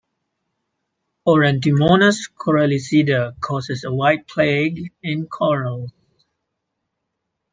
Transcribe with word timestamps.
"Aurantimonas 1.27 2.27
coralicida" 2.35 3.39
causes 3.39 3.83
a 3.83 3.93
white 3.93 4.27
plague 4.27 4.91
in 5.03 5.27
corals. 5.27 5.91